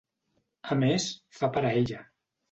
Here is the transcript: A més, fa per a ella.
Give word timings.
A 0.75 0.77
més, 0.83 1.05
fa 1.41 1.49
per 1.57 1.63
a 1.69 1.75
ella. 1.83 2.01